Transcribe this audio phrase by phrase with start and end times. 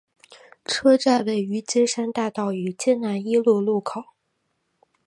[0.65, 4.05] 车站位于金山大道与金南一路路口。